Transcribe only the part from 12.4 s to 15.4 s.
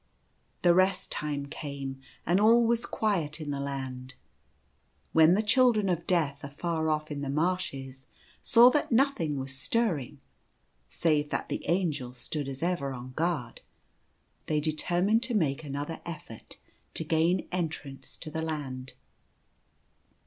as ever on guard, they determined to